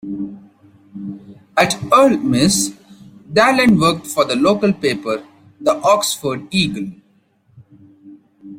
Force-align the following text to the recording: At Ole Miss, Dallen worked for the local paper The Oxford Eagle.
At 1.55 1.79
Ole 1.93 2.17
Miss, 2.17 2.73
Dallen 3.31 3.79
worked 3.79 4.07
for 4.07 4.25
the 4.25 4.35
local 4.35 4.73
paper 4.73 5.23
The 5.59 5.75
Oxford 5.75 6.47
Eagle. 6.49 6.89